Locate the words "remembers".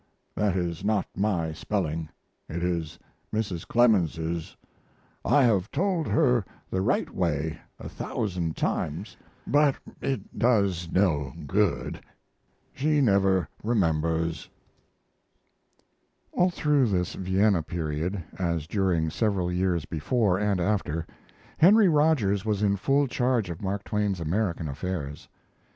13.63-14.49